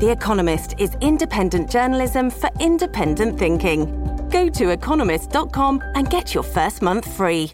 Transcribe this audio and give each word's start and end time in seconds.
The 0.00 0.10
Economist 0.10 0.76
is 0.78 0.96
independent 1.02 1.70
journalism 1.70 2.30
for 2.30 2.48
independent 2.58 3.38
thinking. 3.38 3.84
Go 4.30 4.48
to 4.48 4.70
economist.com 4.70 5.82
and 5.94 6.08
get 6.08 6.32
your 6.32 6.42
first 6.42 6.80
month 6.80 7.04
free. 7.16 7.52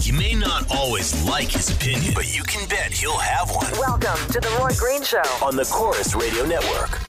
You 0.00 0.14
may 0.14 0.34
not 0.34 0.68
always 0.68 1.24
like 1.24 1.46
his 1.46 1.70
opinion, 1.70 2.12
but 2.12 2.36
you 2.36 2.42
can 2.42 2.68
bet 2.68 2.92
he'll 2.92 3.16
have 3.18 3.48
one. 3.50 3.70
Welcome 3.78 4.18
to 4.32 4.40
the 4.40 4.48
Roy 4.58 4.70
Green 4.76 5.04
Show. 5.04 5.22
On 5.44 5.54
the 5.54 5.64
Corus 5.64 6.16
Radio 6.16 6.44
Network. 6.44 7.06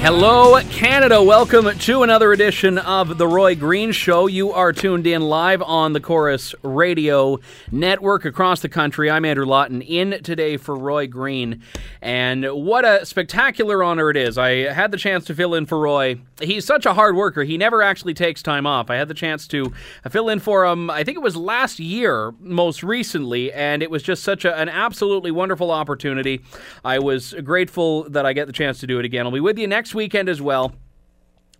Hello, 0.00 0.58
Canada. 0.70 1.20
Welcome 1.20 1.76
to 1.76 2.04
another 2.04 2.32
edition 2.32 2.78
of 2.78 3.18
The 3.18 3.26
Roy 3.26 3.56
Green 3.56 3.90
Show. 3.90 4.28
You 4.28 4.52
are 4.52 4.72
tuned 4.72 5.08
in 5.08 5.22
live 5.22 5.60
on 5.60 5.92
the 5.92 6.00
Corus 6.00 6.54
Radio 6.62 7.40
Network 7.72 8.24
across 8.24 8.60
the 8.60 8.68
country. 8.68 9.10
I'm 9.10 9.24
Andrew 9.24 9.44
Lawton 9.44 9.82
in 9.82 10.22
today 10.22 10.56
for 10.56 10.76
Roy 10.76 11.08
Green. 11.08 11.62
And 12.00 12.44
what 12.44 12.84
a 12.84 13.04
spectacular 13.04 13.82
honor 13.82 14.08
it 14.08 14.16
is. 14.16 14.38
I 14.38 14.72
had 14.72 14.92
the 14.92 14.96
chance 14.98 15.24
to 15.26 15.34
fill 15.34 15.52
in 15.52 15.66
for 15.66 15.80
Roy. 15.80 16.20
He's 16.40 16.64
such 16.64 16.86
a 16.86 16.94
hard 16.94 17.16
worker. 17.16 17.42
He 17.42 17.58
never 17.58 17.82
actually 17.82 18.14
takes 18.14 18.40
time 18.40 18.66
off. 18.66 18.90
I 18.90 18.94
had 18.94 19.08
the 19.08 19.14
chance 19.14 19.48
to 19.48 19.72
fill 20.08 20.28
in 20.28 20.38
for 20.38 20.64
him, 20.64 20.90
I 20.90 21.02
think 21.02 21.16
it 21.16 21.22
was 21.22 21.36
last 21.36 21.80
year, 21.80 22.32
most 22.38 22.84
recently, 22.84 23.52
and 23.52 23.82
it 23.82 23.90
was 23.90 24.04
just 24.04 24.22
such 24.22 24.44
a, 24.44 24.56
an 24.56 24.68
absolutely 24.68 25.32
wonderful 25.32 25.72
opportunity. 25.72 26.40
I 26.84 27.00
was 27.00 27.34
grateful 27.42 28.08
that 28.10 28.24
I 28.24 28.32
get 28.32 28.46
the 28.46 28.52
chance 28.52 28.78
to 28.78 28.86
do 28.86 29.00
it 29.00 29.04
again. 29.04 29.26
I'll 29.26 29.32
be 29.32 29.40
with 29.40 29.58
you 29.58 29.66
next 29.66 29.87
next 29.88 29.94
weekend 29.94 30.28
as 30.28 30.42
well. 30.42 30.74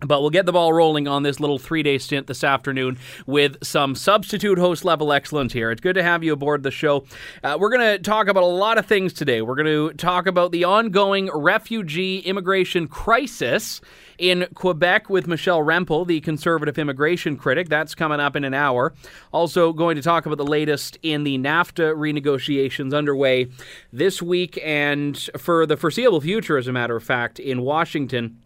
But 0.01 0.21
we'll 0.21 0.29
get 0.29 0.45
the 0.45 0.53
ball 0.53 0.71
rolling 0.71 1.09
on 1.09 1.23
this 1.23 1.41
little 1.41 1.59
three 1.59 1.83
day 1.83 1.97
stint 1.97 2.27
this 2.27 2.41
afternoon 2.41 2.97
with 3.25 3.57
some 3.61 3.95
substitute 3.95 4.57
host 4.57 4.85
level 4.85 5.11
excellence 5.11 5.51
here. 5.51 5.71
It's 5.71 5.81
good 5.81 5.95
to 5.95 6.03
have 6.03 6.23
you 6.23 6.31
aboard 6.31 6.63
the 6.63 6.71
show. 6.71 7.03
Uh, 7.43 7.57
we're 7.59 7.69
going 7.69 7.81
to 7.81 7.99
talk 7.99 8.29
about 8.29 8.43
a 8.43 8.45
lot 8.45 8.77
of 8.77 8.85
things 8.85 9.11
today. 9.11 9.41
We're 9.41 9.55
going 9.55 9.65
to 9.65 9.93
talk 9.97 10.25
about 10.25 10.53
the 10.53 10.63
ongoing 10.63 11.29
refugee 11.33 12.19
immigration 12.19 12.87
crisis 12.87 13.81
in 14.17 14.47
Quebec 14.53 15.09
with 15.09 15.27
Michelle 15.27 15.61
Rempel, 15.61 16.07
the 16.07 16.21
conservative 16.21 16.77
immigration 16.77 17.35
critic. 17.35 17.67
That's 17.67 17.93
coming 17.93 18.21
up 18.21 18.37
in 18.37 18.45
an 18.45 18.53
hour. 18.53 18.93
Also, 19.33 19.73
going 19.73 19.97
to 19.97 20.01
talk 20.01 20.25
about 20.25 20.37
the 20.37 20.45
latest 20.45 20.97
in 21.03 21.25
the 21.25 21.37
NAFTA 21.37 21.93
renegotiations 21.95 22.93
underway 22.93 23.49
this 23.91 24.21
week 24.21 24.57
and 24.63 25.17
for 25.37 25.65
the 25.65 25.75
foreseeable 25.75 26.21
future, 26.21 26.57
as 26.57 26.67
a 26.67 26.71
matter 26.71 26.95
of 26.95 27.03
fact, 27.03 27.37
in 27.37 27.61
Washington. 27.61 28.37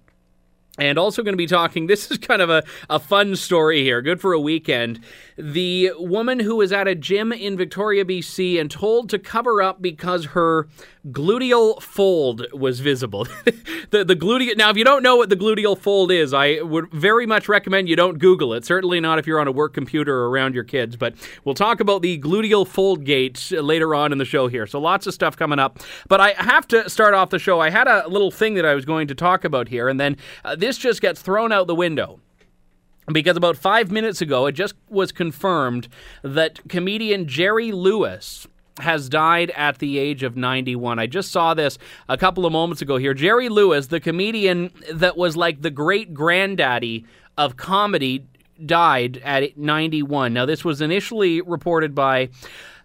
And 0.80 0.98
also 0.98 1.22
going 1.22 1.34
to 1.34 1.38
be 1.38 1.46
talking, 1.46 1.86
this 1.86 2.10
is 2.10 2.18
kind 2.18 2.42
of 2.42 2.50
a, 2.50 2.64
a 2.90 3.00
fun 3.00 3.36
story 3.36 3.84
here, 3.84 4.02
good 4.02 4.20
for 4.20 4.34
a 4.34 4.40
weekend. 4.40 5.02
The 5.38 5.92
woman 5.98 6.40
who 6.40 6.56
was 6.56 6.72
at 6.72 6.88
a 6.88 6.96
gym 6.96 7.32
in 7.32 7.58
Victoria, 7.58 8.04
BC, 8.04 8.60
and 8.60 8.72
told 8.72 9.08
to 9.12 9.20
cover 9.20 9.62
up 9.62 9.84
because 9.84 10.26
her 10.26 10.68
gluteal 11.12 11.82
fold 11.82 12.46
was 12.54 12.80
visible. 12.80 13.26
the, 13.92 14.04
the 14.04 14.16
gluteal, 14.16 14.58
now, 14.58 14.70
if 14.70 14.78
you 14.78 14.84
don't 14.84 15.04
know 15.04 15.16
what 15.16 15.30
the 15.30 15.36
gluteal 15.36 15.78
fold 15.78 16.12
is, 16.12 16.34
I 16.34 16.62
would 16.62 16.90
very 16.92 17.26
much 17.26 17.48
recommend 17.48 17.90
you 17.90 17.96
don't 17.96 18.18
Google 18.18 18.54
it. 18.54 18.66
Certainly 18.66 19.00
not 19.02 19.20
if 19.20 19.28
you're 19.28 19.40
on 19.40 19.48
a 19.48 19.52
work 19.52 19.74
computer 19.74 20.16
or 20.16 20.30
around 20.30 20.56
your 20.56 20.64
kids. 20.64 20.96
But 20.96 21.14
we'll 21.44 21.56
talk 21.56 21.82
about 21.82 22.02
the 22.02 22.20
gluteal 22.20 22.66
fold 22.66 23.04
gate 23.04 23.52
later 23.52 23.94
on 23.94 24.12
in 24.12 24.18
the 24.18 24.26
show 24.26 24.48
here. 24.48 24.66
So 24.66 24.80
lots 24.80 25.06
of 25.06 25.14
stuff 25.14 25.36
coming 25.38 25.60
up. 25.60 25.80
But 26.08 26.20
I 26.20 26.32
have 26.32 26.68
to 26.70 26.90
start 26.90 27.14
off 27.14 27.30
the 27.30 27.40
show. 27.40 27.60
I 27.60 27.70
had 27.70 27.88
a 27.88 28.08
little 28.08 28.32
thing 28.32 28.56
that 28.56 28.66
I 28.66 28.74
was 28.74 28.86
going 28.86 29.08
to 29.10 29.16
talk 29.16 29.44
about 29.44 29.68
here, 29.68 29.90
and 29.90 30.00
then 30.00 30.18
uh, 30.46 30.56
this 30.64 30.78
just 30.78 31.02
gets 31.02 31.22
thrown 31.22 31.52
out 31.52 31.68
the 31.68 31.76
window 31.76 32.22
because 33.12 33.36
about 33.36 33.58
five 33.58 33.92
minutes 33.92 34.22
ago, 34.22 34.46
it 34.46 34.54
just 34.54 34.76
was 34.88 35.12
confirmed 35.12 35.90
that 36.22 36.62
comedian 36.70 37.28
Jerry 37.28 37.74
Lewis 37.74 38.48
has 38.80 39.10
died 39.10 39.52
at 39.52 39.80
the 39.80 40.00
age 40.00 40.24
of 40.24 40.38
91. 40.38 41.00
I 41.00 41.06
just 41.06 41.32
saw 41.32 41.54
this 41.54 41.78
a 42.08 42.18
couple 42.18 42.46
of 42.46 42.54
moments 42.54 42.82
ago 42.82 42.96
here. 42.96 43.14
Jerry 43.14 43.50
Lewis, 43.50 43.88
the 43.88 44.00
comedian 44.00 44.72
that 44.92 45.18
was 45.18 45.36
like 45.36 45.62
the 45.62 45.70
great 45.70 46.14
granddaddy 46.14 47.06
of 47.38 47.58
comedy, 47.58 48.26
died 48.66 49.18
at 49.18 49.58
91. 49.58 50.34
Now, 50.34 50.46
this 50.46 50.64
was 50.64 50.80
initially 50.80 51.42
reported 51.42 51.94
by 51.94 52.30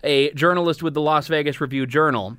a 0.03 0.33
journalist 0.33 0.83
with 0.83 0.95
the 0.95 1.01
Las 1.01 1.29
Vegas 1.29 1.61
Review 1.61 1.87
Journal 1.87 2.37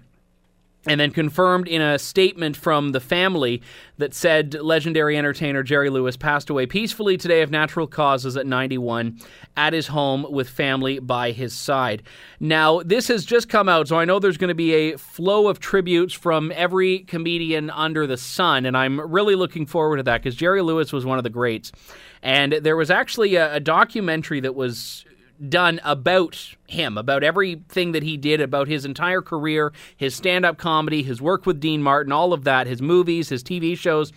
and 0.85 0.99
then 0.99 1.11
confirmed 1.11 1.67
in 1.67 1.81
a 1.81 1.99
statement 1.99 2.55
from 2.55 2.91
the 2.91 2.99
family 2.99 3.61
that 3.97 4.13
said 4.13 4.53
legendary 4.53 5.17
entertainer 5.17 5.61
Jerry 5.61 5.89
Lewis 5.89 6.15
passed 6.15 6.49
away 6.49 6.65
peacefully 6.65 7.17
today 7.17 7.41
of 7.41 7.51
natural 7.51 7.85
causes 7.85 8.37
at 8.37 8.47
91 8.47 9.19
at 9.57 9.73
his 9.73 9.87
home 9.87 10.25
with 10.29 10.49
family 10.49 10.99
by 10.99 11.31
his 11.31 11.53
side. 11.53 12.01
Now, 12.39 12.81
this 12.81 13.09
has 13.09 13.25
just 13.25 13.49
come 13.49 13.67
out, 13.67 13.89
so 13.89 13.97
I 13.97 14.05
know 14.05 14.19
there's 14.19 14.37
going 14.37 14.49
to 14.49 14.55
be 14.55 14.73
a 14.73 14.97
flow 14.97 15.49
of 15.49 15.59
tributes 15.59 16.13
from 16.13 16.51
every 16.55 16.99
comedian 16.99 17.69
under 17.69 18.07
the 18.07 18.17
sun, 18.17 18.65
and 18.65 18.77
I'm 18.77 19.01
really 19.01 19.35
looking 19.35 19.65
forward 19.65 19.97
to 19.97 20.03
that 20.03 20.23
because 20.23 20.35
Jerry 20.35 20.61
Lewis 20.61 20.93
was 20.93 21.05
one 21.05 21.17
of 21.17 21.23
the 21.25 21.29
greats. 21.29 21.73
And 22.21 22.53
there 22.53 22.77
was 22.77 22.89
actually 22.89 23.35
a, 23.35 23.55
a 23.55 23.59
documentary 23.59 24.39
that 24.41 24.55
was 24.55 25.05
done 25.47 25.79
about 25.83 26.55
him, 26.67 26.97
about 26.97 27.23
everything 27.23 27.93
that 27.93 28.03
he 28.03 28.17
did, 28.17 28.41
about 28.41 28.67
his 28.67 28.85
entire 28.85 29.21
career, 29.21 29.71
his 29.95 30.15
stand 30.15 30.45
up 30.45 30.57
comedy, 30.57 31.03
his 31.03 31.21
work 31.21 31.45
with 31.45 31.59
Dean 31.59 31.81
Martin, 31.81 32.11
all 32.11 32.33
of 32.33 32.43
that, 32.43 32.67
his 32.67 32.81
movies, 32.81 33.29
his 33.29 33.43
TV 33.43 33.77
shows. 33.77 34.11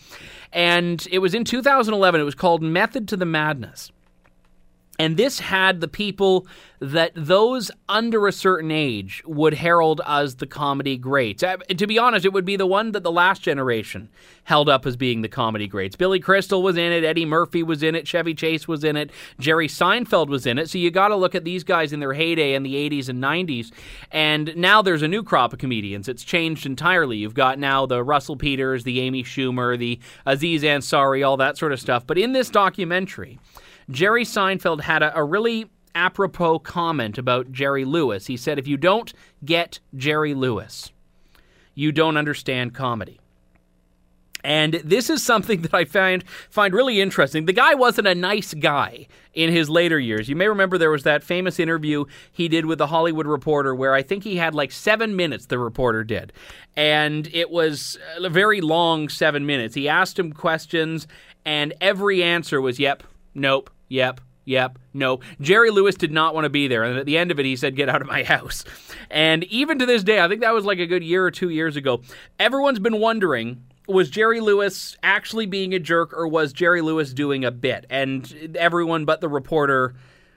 And 0.52 1.06
it 1.10 1.20
was 1.20 1.34
in 1.34 1.44
2011. 1.44 2.20
It 2.20 2.24
was 2.24 2.34
called 2.34 2.62
Method 2.62 3.08
to 3.08 3.16
the 3.16 3.24
Madness. 3.24 3.92
And 4.98 5.16
this 5.16 5.40
had 5.40 5.80
the 5.80 5.88
people 5.88 6.46
that 6.78 7.12
those 7.14 7.70
under 7.88 8.26
a 8.26 8.32
certain 8.32 8.70
age 8.70 9.22
would 9.24 9.54
herald 9.54 10.00
as 10.04 10.36
the 10.36 10.46
comedy 10.46 10.98
greats. 10.98 11.42
Uh, 11.42 11.56
to 11.56 11.86
be 11.86 11.98
honest, 11.98 12.26
it 12.26 12.32
would 12.32 12.44
be 12.44 12.56
the 12.56 12.66
one 12.66 12.92
that 12.92 13.04
the 13.04 13.10
last 13.10 13.40
generation 13.40 14.08
held 14.44 14.68
up 14.68 14.84
as 14.84 14.96
being 14.96 15.22
the 15.22 15.28
comedy 15.28 15.68
greats. 15.68 15.94
Billy 15.94 16.18
Crystal 16.18 16.60
was 16.60 16.76
in 16.76 16.92
it, 16.92 17.04
Eddie 17.04 17.24
Murphy 17.24 17.62
was 17.62 17.82
in 17.82 17.94
it, 17.94 18.06
Chevy 18.06 18.34
Chase 18.34 18.66
was 18.66 18.82
in 18.82 18.96
it, 18.96 19.10
Jerry 19.38 19.68
Seinfeld 19.68 20.26
was 20.26 20.44
in 20.44 20.58
it. 20.58 20.68
So 20.68 20.76
you 20.76 20.90
got 20.90 21.08
to 21.08 21.16
look 21.16 21.36
at 21.36 21.44
these 21.44 21.62
guys 21.62 21.92
in 21.92 22.00
their 22.00 22.14
heyday 22.14 22.54
in 22.54 22.64
the 22.64 22.74
80s 22.74 23.08
and 23.08 23.22
90s. 23.22 23.70
And 24.10 24.54
now 24.56 24.82
there's 24.82 25.02
a 25.02 25.08
new 25.08 25.22
crop 25.22 25.52
of 25.52 25.60
comedians. 25.60 26.08
It's 26.08 26.24
changed 26.24 26.66
entirely. 26.66 27.16
You've 27.16 27.34
got 27.34 27.58
now 27.60 27.86
the 27.86 28.02
Russell 28.02 28.36
Peters, 28.36 28.82
the 28.82 29.00
Amy 29.00 29.22
Schumer, 29.22 29.78
the 29.78 30.00
Aziz 30.26 30.64
Ansari, 30.64 31.26
all 31.26 31.36
that 31.36 31.56
sort 31.56 31.72
of 31.72 31.80
stuff. 31.80 32.06
But 32.06 32.18
in 32.18 32.32
this 32.32 32.50
documentary, 32.50 33.38
Jerry 33.90 34.24
Seinfeld 34.24 34.82
had 34.82 35.02
a, 35.02 35.16
a 35.16 35.24
really 35.24 35.70
apropos 35.94 36.58
comment 36.58 37.18
about 37.18 37.52
Jerry 37.52 37.84
Lewis. 37.84 38.26
He 38.26 38.36
said, 38.36 38.58
If 38.58 38.66
you 38.66 38.76
don't 38.76 39.12
get 39.44 39.80
Jerry 39.96 40.34
Lewis, 40.34 40.90
you 41.74 41.92
don't 41.92 42.16
understand 42.16 42.74
comedy. 42.74 43.18
And 44.44 44.74
this 44.84 45.08
is 45.08 45.24
something 45.24 45.62
that 45.62 45.74
I 45.74 45.84
find 45.84 46.24
find 46.50 46.74
really 46.74 47.00
interesting. 47.00 47.46
The 47.46 47.52
guy 47.52 47.74
wasn't 47.74 48.08
a 48.08 48.14
nice 48.14 48.54
guy 48.54 49.06
in 49.34 49.50
his 49.50 49.70
later 49.70 49.98
years. 49.98 50.28
You 50.28 50.36
may 50.36 50.48
remember 50.48 50.76
there 50.76 50.90
was 50.90 51.04
that 51.04 51.22
famous 51.22 51.58
interview 51.58 52.04
he 52.32 52.48
did 52.48 52.66
with 52.66 52.78
the 52.78 52.88
Hollywood 52.88 53.26
Reporter 53.26 53.74
where 53.74 53.94
I 53.94 54.02
think 54.02 54.24
he 54.24 54.36
had 54.36 54.54
like 54.54 54.72
7 54.72 55.16
minutes 55.16 55.46
the 55.46 55.58
reporter 55.58 56.04
did. 56.04 56.32
And 56.76 57.28
it 57.32 57.50
was 57.50 57.98
a 58.18 58.28
very 58.28 58.60
long 58.60 59.08
7 59.08 59.46
minutes. 59.46 59.74
He 59.74 59.88
asked 59.88 60.18
him 60.18 60.32
questions 60.32 61.06
and 61.44 61.72
every 61.80 62.22
answer 62.22 62.60
was 62.60 62.78
yep, 62.78 63.02
nope, 63.34 63.70
yep, 63.88 64.20
Yep, 64.44 64.78
no. 64.92 65.20
Jerry 65.40 65.70
Lewis 65.70 65.94
did 65.94 66.10
not 66.10 66.34
want 66.34 66.44
to 66.44 66.50
be 66.50 66.66
there. 66.66 66.82
And 66.82 66.98
at 66.98 67.06
the 67.06 67.16
end 67.16 67.30
of 67.30 67.38
it, 67.38 67.46
he 67.46 67.54
said, 67.54 67.76
Get 67.76 67.88
out 67.88 68.02
of 68.02 68.08
my 68.08 68.22
house. 68.24 68.64
And 69.10 69.44
even 69.44 69.78
to 69.78 69.86
this 69.86 70.02
day, 70.02 70.20
I 70.20 70.28
think 70.28 70.40
that 70.40 70.54
was 70.54 70.64
like 70.64 70.78
a 70.78 70.86
good 70.86 71.04
year 71.04 71.24
or 71.24 71.30
two 71.30 71.50
years 71.50 71.76
ago, 71.76 72.02
everyone's 72.38 72.80
been 72.80 72.98
wondering 72.98 73.62
was 73.88 74.08
Jerry 74.08 74.40
Lewis 74.40 74.96
actually 75.02 75.46
being 75.46 75.74
a 75.74 75.78
jerk 75.78 76.12
or 76.14 76.28
was 76.28 76.52
Jerry 76.52 76.80
Lewis 76.80 77.12
doing 77.12 77.44
a 77.44 77.50
bit? 77.50 77.84
And 77.90 78.56
everyone 78.58 79.04
but 79.04 79.20
the 79.20 79.28
reporter 79.28 79.94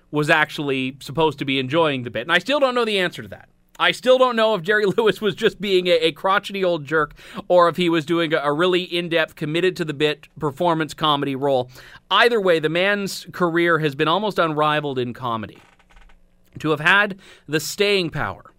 was 0.10 0.30
actually 0.30 0.98
supposed 1.00 1.40
to 1.40 1.46
be 1.46 1.60
enjoying 1.60 2.04
the 2.04 2.10
bit. 2.10 2.24
And 2.24 2.32
I 2.32 2.40
still 2.40 2.60
don't 2.60 2.74
know 2.74 2.86
the 2.86 3.00
answer 3.00 3.22
to 3.22 3.28
that. 3.30 3.50
I 3.78 3.92
still 3.92 4.18
don't 4.18 4.36
know 4.36 4.56
if 4.56 4.62
Jerry 4.62 4.86
Lewis 4.98 5.22
was 5.22 5.36
just 5.36 5.60
being 5.60 5.88
a, 5.88 5.98
a 5.98 6.12
crotchety 6.12 6.64
old 6.64 6.86
jerk 6.86 7.16
or 7.48 7.70
if 7.70 7.78
he 7.78 7.90
was 7.90 8.06
doing 8.06 8.34
a, 8.34 8.38
a 8.38 8.54
really 8.54 8.84
in 8.84 9.10
depth, 9.10 9.36
committed 9.36 9.76
to 9.78 9.86
the 9.86 9.94
bit 9.94 10.28
performance 10.40 10.94
comedy 10.94 11.36
role. 11.36 11.70
Either 12.10 12.40
way, 12.40 12.60
the 12.60 12.70
man's 12.70 13.28
career 13.32 13.80
has 13.80 13.96
been 13.96 14.08
almost 14.08 14.40
unrivaled 14.40 15.00
in 15.00 15.14
comedy. 15.14 15.60
To 16.60 16.70
have 16.70 16.80
had 16.80 17.20
the 17.48 17.60
staying 17.60 18.12
power 18.12 18.55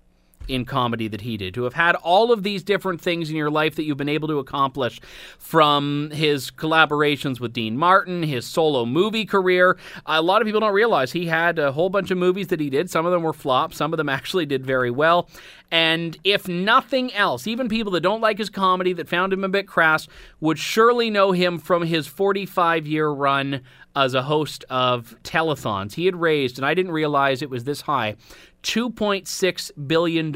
in 0.49 0.65
comedy 0.65 1.09
that 1.09 1.23
he 1.23 1.37
did, 1.37 1.55
to 1.55 1.65
have 1.65 1.75
had 1.75 1.97
all 1.97 2.33
of 2.33 2.43
these 2.43 2.63
different 2.63 3.01
things 3.01 3.31
in 3.31 3.37
your 3.37 3.51
life 3.51 3.77
that 3.77 3.85
you've 3.85 3.97
been 3.97 4.09
able 4.09 4.29
to 4.29 4.39
accomplish 4.39 5.01
from 5.39 6.11
his 6.13 6.51
collaborations 6.51 7.41
with 7.41 7.53
Dean 7.53 7.77
Martin, 7.77 8.23
his 8.23 8.47
solo 8.47 8.85
movie 8.85 9.25
career. 9.25 9.77
A 10.07 10.23
lot 10.23 10.43
of 10.43 10.47
people 10.47 10.61
don't 10.61 10.73
realize 10.73 11.13
he 11.13 11.27
had 11.27 11.59
a 11.59 11.73
whole 11.73 11.91
bunch 11.91 12.11
of 12.11 12.19
movies 12.19 12.49
that 12.49 12.61
he 12.61 12.71
did. 12.71 12.91
Some 12.91 13.07
of 13.07 13.13
them 13.13 13.23
were 13.23 13.33
flops, 13.33 13.77
some 13.77 13.93
of 13.93 13.97
them 13.97 14.09
actually 14.09 14.47
did 14.47 14.65
very 14.65 14.91
well. 14.91 15.29
And 15.71 16.17
if 16.23 16.47
nothing 16.47 17.13
else, 17.13 17.47
even 17.47 17.69
people 17.69 17.93
that 17.93 18.01
don't 18.01 18.21
like 18.21 18.39
his 18.39 18.51
comedy, 18.51 18.93
that 18.93 19.09
found 19.09 19.33
him 19.33 19.43
a 19.43 19.49
bit 19.49 19.67
crass, 19.67 20.07
would 20.41 20.59
surely 20.59 21.11
know 21.11 21.33
him 21.33 21.59
from 21.59 21.83
his 21.83 22.07
45 22.07 22.87
year 22.87 23.09
run 23.09 23.63
as 23.97 24.15
a 24.15 24.23
host 24.23 24.65
of 24.71 25.17
telethons. 25.25 25.95
He 25.95 26.05
had 26.05 26.15
raised, 26.15 26.59
and 26.59 26.67
I 26.67 26.75
didn't 26.75 26.93
realize 26.93 27.43
it 27.43 27.51
was 27.51 27.65
this 27.65 27.81
high, 27.81 28.17
$2.6 28.63 29.89
billion 29.89 30.33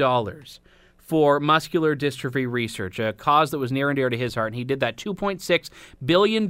for 1.11 1.41
muscular 1.41 1.93
dystrophy 1.93 2.49
research, 2.49 2.97
a 2.97 3.11
cause 3.11 3.51
that 3.51 3.57
was 3.57 3.69
near 3.69 3.89
and 3.89 3.97
dear 3.97 4.09
to 4.09 4.15
his 4.15 4.33
heart. 4.33 4.47
And 4.47 4.55
he 4.55 4.63
did 4.63 4.79
that 4.79 4.95
$2.6 4.95 5.69
billion 6.05 6.47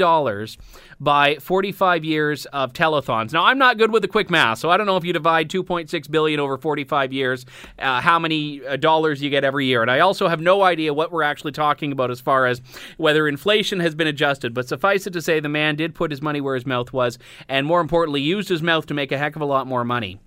by 0.99 1.35
45 1.37 2.05
years 2.05 2.45
of 2.45 2.71
telethons. 2.71 3.33
Now, 3.33 3.45
I'm 3.45 3.57
not 3.57 3.79
good 3.79 3.91
with 3.91 4.03
the 4.03 4.07
quick 4.07 4.29
math, 4.29 4.59
so 4.59 4.69
I 4.69 4.77
don't 4.77 4.85
know 4.85 4.97
if 4.97 5.03
you 5.03 5.13
divide 5.13 5.49
2.6 5.49 6.11
billion 6.11 6.39
over 6.39 6.59
45 6.59 7.11
years, 7.11 7.43
uh, 7.79 8.01
how 8.01 8.19
many 8.19 8.63
uh, 8.63 8.75
dollars 8.75 9.19
you 9.19 9.31
get 9.31 9.43
every 9.43 9.65
year. 9.65 9.81
And 9.81 9.89
I 9.89 10.01
also 10.01 10.27
have 10.27 10.39
no 10.39 10.61
idea 10.61 10.93
what 10.93 11.11
we're 11.11 11.23
actually 11.23 11.53
talking 11.53 11.91
about 11.91 12.11
as 12.11 12.21
far 12.21 12.45
as 12.45 12.61
whether 12.97 13.27
inflation 13.27 13.79
has 13.79 13.95
been 13.95 14.05
adjusted. 14.05 14.53
But 14.53 14.67
suffice 14.67 15.07
it 15.07 15.13
to 15.13 15.23
say, 15.23 15.39
the 15.39 15.49
man 15.49 15.75
did 15.75 15.95
put 15.95 16.11
his 16.11 16.21
money 16.21 16.39
where 16.39 16.53
his 16.53 16.67
mouth 16.67 16.93
was, 16.93 17.17
and 17.49 17.65
more 17.65 17.81
importantly, 17.81 18.21
used 18.21 18.49
his 18.49 18.61
mouth 18.61 18.85
to 18.85 18.93
make 18.93 19.11
a 19.11 19.17
heck 19.17 19.35
of 19.35 19.41
a 19.41 19.45
lot 19.45 19.65
more 19.65 19.83
money. 19.83 20.19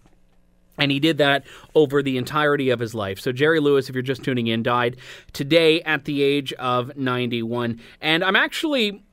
And 0.78 0.90
he 0.90 0.98
did 0.98 1.18
that 1.18 1.44
over 1.74 2.02
the 2.02 2.18
entirety 2.18 2.70
of 2.70 2.80
his 2.80 2.94
life. 2.94 3.20
So, 3.20 3.32
Jerry 3.32 3.60
Lewis, 3.60 3.88
if 3.88 3.94
you're 3.94 4.02
just 4.02 4.24
tuning 4.24 4.48
in, 4.48 4.62
died 4.62 4.96
today 5.32 5.82
at 5.82 6.04
the 6.04 6.22
age 6.22 6.52
of 6.54 6.96
91. 6.96 7.80
And 8.00 8.24
I'm 8.24 8.36
actually 8.36 9.04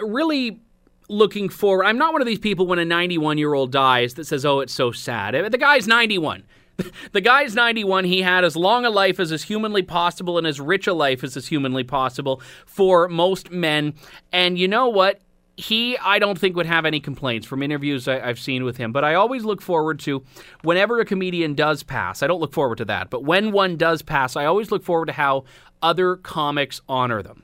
really 0.00 0.60
looking 1.08 1.48
forward. 1.48 1.84
I'm 1.84 1.98
not 1.98 2.12
one 2.12 2.22
of 2.22 2.26
these 2.26 2.38
people 2.38 2.66
when 2.66 2.78
a 2.78 2.84
91 2.84 3.38
year 3.38 3.54
old 3.54 3.72
dies 3.72 4.14
that 4.14 4.26
says, 4.26 4.44
oh, 4.44 4.60
it's 4.60 4.72
so 4.72 4.92
sad. 4.92 5.34
The 5.50 5.58
guy's 5.58 5.86
91. 5.86 6.44
The 7.10 7.20
guy's 7.20 7.56
91. 7.56 8.04
He 8.04 8.22
had 8.22 8.44
as 8.44 8.54
long 8.54 8.84
a 8.84 8.90
life 8.90 9.18
as 9.18 9.32
is 9.32 9.42
humanly 9.42 9.82
possible 9.82 10.38
and 10.38 10.46
as 10.46 10.60
rich 10.60 10.86
a 10.86 10.92
life 10.92 11.24
as 11.24 11.36
is 11.36 11.48
humanly 11.48 11.82
possible 11.82 12.40
for 12.66 13.08
most 13.08 13.50
men. 13.50 13.94
And 14.32 14.56
you 14.56 14.68
know 14.68 14.88
what? 14.88 15.20
He, 15.58 15.98
I 15.98 16.20
don't 16.20 16.38
think, 16.38 16.54
would 16.54 16.66
have 16.66 16.84
any 16.86 17.00
complaints 17.00 17.44
from 17.44 17.64
interviews 17.64 18.06
I, 18.06 18.20
have 18.20 18.38
seen 18.38 18.62
with 18.62 18.76
him. 18.76 18.92
But 18.92 19.04
I 19.04 19.14
always 19.14 19.44
look 19.44 19.60
forward 19.60 19.98
to 20.00 20.22
whenever 20.62 21.00
a 21.00 21.04
comedian 21.04 21.54
does 21.54 21.82
pass. 21.82 22.22
I 22.22 22.28
don't 22.28 22.40
look 22.40 22.52
forward 22.52 22.78
to 22.78 22.84
that, 22.84 23.10
but 23.10 23.24
when 23.24 23.50
one 23.50 23.76
does 23.76 24.00
pass, 24.00 24.36
I 24.36 24.44
always 24.44 24.70
look 24.70 24.84
forward 24.84 25.06
to 25.06 25.12
how 25.12 25.44
other 25.82 26.14
comics 26.14 26.80
honor 26.88 27.24
them. 27.24 27.42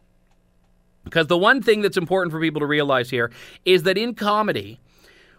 Because 1.03 1.27
the 1.27 1.37
one 1.37 1.61
thing 1.61 1.83
that's 1.83 1.97
important 1.97 2.31
for 2.31 2.41
people 2.41 2.61
to 2.61 2.67
realize 2.67 3.11
here 3.11 3.33
is 3.65 3.83
that 3.83 3.99
in 3.99 4.15
comedy, 4.15 4.79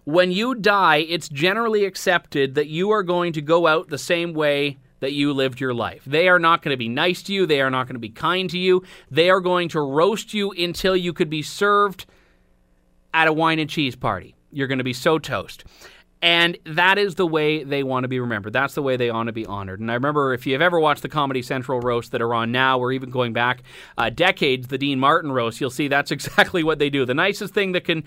when 0.03 0.31
you 0.31 0.53
die, 0.53 0.97
it's 0.97 1.29
generally 1.29 1.85
accepted 1.85 2.55
that 2.55 2.67
you 2.67 2.91
are 2.91 3.03
going 3.03 3.31
to 3.33 3.41
go 3.41 3.67
out 3.67 3.87
the 3.87 3.97
same 3.97 4.33
way 4.33 4.77
that 4.99 5.13
you 5.13 5.31
lived 5.31 5.61
your 5.61 5.73
life. 5.73 6.03
They 6.05 6.27
are 6.27 6.39
not 6.39 6.61
going 6.61 6.73
to 6.73 6.77
be 6.77 6.89
nice 6.89 7.23
to 7.23 7.33
you. 7.33 7.45
They 7.45 7.61
are 7.61 7.71
not 7.71 7.87
going 7.87 7.95
to 7.95 7.99
be 7.99 8.09
kind 8.09 8.49
to 8.49 8.59
you. 8.59 8.83
They 9.09 9.29
are 9.29 9.39
going 9.39 9.69
to 9.69 9.79
roast 9.79 10.33
you 10.33 10.51
until 10.51 10.95
you 10.95 11.13
could 11.13 11.29
be 11.29 11.41
served 11.41 12.05
at 13.15 13.29
a 13.29 13.33
wine 13.33 13.59
and 13.59 13.69
cheese 13.69 13.95
party. 13.95 14.35
You're 14.51 14.67
going 14.67 14.77
to 14.77 14.83
be 14.83 14.93
so 14.93 15.17
toast. 15.17 15.63
And 16.21 16.57
that 16.65 16.97
is 16.97 17.15
the 17.15 17.27
way 17.27 17.63
they 17.63 17.83
want 17.83 18.03
to 18.03 18.07
be 18.07 18.19
remembered. 18.19 18.51
That's 18.51 18.73
the 18.73 18.81
way 18.81 18.97
they 18.97 19.11
want 19.11 19.27
to 19.27 19.33
be 19.33 19.45
honored. 19.45 19.79
And 19.79 19.89
I 19.89 19.93
remember 19.93 20.33
if 20.33 20.45
you've 20.45 20.61
ever 20.61 20.79
watched 20.79 21.01
the 21.01 21.09
Comedy 21.09 21.41
Central 21.41 21.79
roast 21.79 22.11
that 22.11 22.21
are 22.21 22.33
on 22.33 22.51
now, 22.51 22.79
or 22.79 22.91
even 22.91 23.09
going 23.09 23.31
back 23.31 23.63
uh, 23.97 24.09
decades, 24.09 24.67
the 24.67 24.77
Dean 24.77 24.99
Martin 24.99 25.31
roast, 25.31 25.61
you'll 25.61 25.69
see 25.69 25.87
that's 25.87 26.11
exactly 26.17 26.63
what 26.63 26.79
they 26.79 26.89
do. 26.89 27.05
The 27.05 27.13
nicest 27.13 27.53
thing 27.53 27.73
that 27.73 27.85
can 27.85 28.03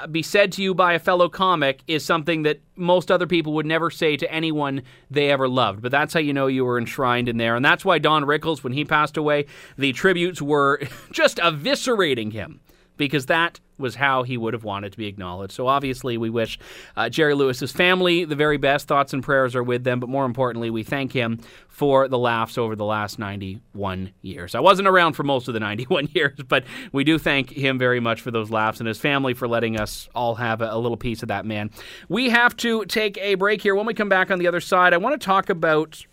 uh, 0.00 0.06
be 0.06 0.22
said 0.22 0.52
to 0.52 0.62
you 0.62 0.74
by 0.74 0.94
a 0.94 0.98
fellow 0.98 1.28
comic 1.28 1.82
is 1.86 2.04
something 2.04 2.44
that 2.44 2.60
most 2.76 3.10
other 3.10 3.26
people 3.26 3.52
would 3.54 3.66
never 3.66 3.90
say 3.90 4.16
to 4.16 4.32
anyone 4.32 4.82
they 5.10 5.30
ever 5.30 5.48
loved. 5.48 5.82
But 5.82 5.90
that's 5.90 6.14
how 6.14 6.20
you 6.20 6.32
know 6.32 6.46
you 6.46 6.64
were 6.64 6.78
enshrined 6.78 7.28
in 7.28 7.36
there. 7.36 7.56
And 7.56 7.64
that's 7.64 7.84
why 7.84 7.98
Don 7.98 8.24
Rickles, 8.24 8.62
when 8.62 8.74
he 8.74 8.84
passed 8.84 9.16
away, 9.16 9.46
the 9.76 9.92
tributes 9.92 10.40
were 10.40 10.80
just 11.10 11.38
eviscerating 11.38 12.32
him 12.32 12.60
because 12.96 13.26
that 13.26 13.60
was 13.78 13.94
how 13.94 14.22
he 14.22 14.36
would 14.36 14.54
have 14.54 14.64
wanted 14.64 14.92
to 14.92 14.98
be 14.98 15.06
acknowledged. 15.06 15.52
So 15.52 15.66
obviously, 15.66 16.16
we 16.16 16.30
wish 16.30 16.58
uh, 16.96 17.08
Jerry 17.08 17.34
Lewis's 17.34 17.72
family 17.72 18.24
the 18.24 18.34
very 18.34 18.56
best. 18.56 18.88
Thoughts 18.88 19.12
and 19.12 19.22
prayers 19.22 19.54
are 19.54 19.62
with 19.62 19.84
them, 19.84 20.00
but 20.00 20.08
more 20.08 20.24
importantly, 20.24 20.70
we 20.70 20.82
thank 20.82 21.12
him 21.12 21.40
for 21.68 22.08
the 22.08 22.18
laughs 22.18 22.56
over 22.56 22.74
the 22.74 22.84
last 22.84 23.18
91 23.18 24.12
years. 24.22 24.54
I 24.54 24.60
wasn't 24.60 24.88
around 24.88 25.12
for 25.12 25.22
most 25.22 25.48
of 25.48 25.54
the 25.54 25.60
91 25.66 26.08
years, 26.14 26.38
but 26.48 26.64
we 26.92 27.04
do 27.04 27.18
thank 27.18 27.50
him 27.50 27.78
very 27.78 28.00
much 28.00 28.20
for 28.20 28.30
those 28.30 28.50
laughs 28.50 28.80
and 28.80 28.88
his 28.88 28.98
family 28.98 29.34
for 29.34 29.46
letting 29.46 29.78
us 29.78 30.08
all 30.14 30.36
have 30.36 30.62
a, 30.62 30.72
a 30.72 30.78
little 30.78 30.96
piece 30.96 31.22
of 31.22 31.28
that 31.28 31.44
man. 31.44 31.70
We 32.08 32.30
have 32.30 32.56
to 32.58 32.84
take 32.86 33.18
a 33.18 33.34
break 33.34 33.60
here. 33.60 33.74
When 33.74 33.86
we 33.86 33.94
come 33.94 34.08
back 34.08 34.30
on 34.30 34.38
the 34.38 34.46
other 34.46 34.60
side, 34.60 34.94
I 34.94 34.96
want 34.96 35.20
to 35.20 35.24
talk 35.24 35.50
about 35.50 36.04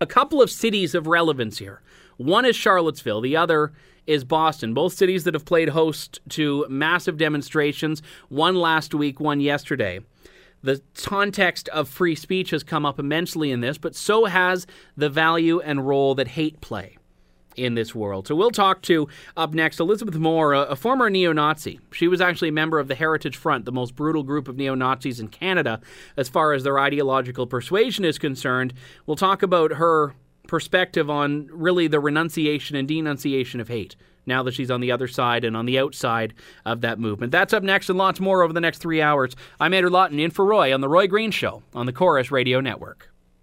a 0.00 0.06
couple 0.06 0.42
of 0.42 0.50
cities 0.50 0.94
of 0.94 1.06
relevance 1.06 1.58
here. 1.58 1.80
One 2.16 2.44
is 2.44 2.56
Charlottesville, 2.56 3.20
the 3.20 3.36
other 3.36 3.72
is 4.06 4.24
Boston. 4.24 4.74
Both 4.74 4.94
cities 4.94 5.24
that 5.24 5.34
have 5.34 5.44
played 5.44 5.70
host 5.70 6.20
to 6.30 6.66
massive 6.68 7.16
demonstrations, 7.16 8.02
one 8.28 8.54
last 8.54 8.94
week, 8.94 9.20
one 9.20 9.40
yesterday. 9.40 10.00
The 10.62 10.80
context 10.96 11.68
of 11.68 11.88
free 11.88 12.14
speech 12.14 12.50
has 12.50 12.62
come 12.62 12.86
up 12.86 12.98
immensely 12.98 13.50
in 13.50 13.60
this, 13.60 13.78
but 13.78 13.94
so 13.94 14.24
has 14.24 14.66
the 14.96 15.10
value 15.10 15.60
and 15.60 15.86
role 15.86 16.14
that 16.14 16.28
hate 16.28 16.60
play 16.60 16.96
in 17.56 17.74
this 17.74 17.94
world. 17.94 18.26
So 18.26 18.34
we'll 18.34 18.50
talk 18.50 18.82
to 18.82 19.08
up 19.36 19.54
next 19.54 19.80
Elizabeth 19.80 20.16
Moore, 20.16 20.52
a, 20.52 20.76
former 20.76 21.08
neo 21.08 21.32
Nazi. 21.32 21.80
She 21.92 22.08
was 22.08 22.20
actually 22.20 22.48
a 22.48 22.52
member 22.52 22.78
of 22.78 22.88
the 22.88 22.94
Heritage 22.94 23.36
Front, 23.36 23.64
the 23.64 23.72
most 23.72 23.94
brutal 23.94 24.22
group 24.22 24.48
of 24.48 24.56
neo 24.56 24.74
Nazis 24.74 25.20
in 25.20 25.28
Canada 25.28 25.80
as 26.16 26.28
far 26.28 26.52
as 26.52 26.64
their 26.64 26.78
ideological 26.78 27.46
persuasion 27.46 28.04
is 28.04 28.18
concerned. 28.18 28.74
We'll 29.06 29.16
talk 29.16 29.42
about 29.42 29.72
her 29.72 30.14
perspective 30.46 31.10
on 31.10 31.48
really 31.52 31.86
the 31.86 32.00
renunciation 32.00 32.76
and 32.76 32.86
denunciation 32.86 33.60
of 33.60 33.68
hate 33.68 33.96
now 34.26 34.42
that 34.42 34.54
she's 34.54 34.70
on 34.70 34.80
the 34.80 34.92
other 34.92 35.08
side 35.08 35.44
and 35.44 35.56
on 35.56 35.66
the 35.66 35.78
outside 35.78 36.34
of 36.64 36.80
that 36.80 36.98
movement. 36.98 37.32
That's 37.32 37.52
up 37.52 37.62
next 37.62 37.88
and 37.88 37.98
lots 37.98 38.20
more 38.20 38.42
over 38.42 38.52
the 38.52 38.60
next 38.60 38.78
three 38.78 39.00
hours. 39.00 39.36
I'm 39.60 39.72
Andrew 39.72 39.90
Lawton 39.90 40.18
in 40.18 40.30
for 40.30 40.44
Roy 40.44 40.74
on 40.74 40.80
The 40.80 40.88
Roy 40.88 41.06
Green 41.06 41.30
Show 41.30 41.62
on 41.74 41.86
the 41.86 41.92
Corus 41.92 42.30
Radio 42.30 42.60
Network. 42.60 43.10